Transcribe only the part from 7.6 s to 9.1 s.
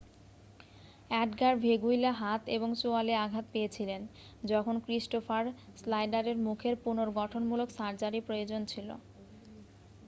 সার্জারির প্রয়োজন ছিল